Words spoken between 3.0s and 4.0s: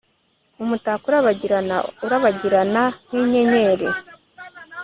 nkinyenyeri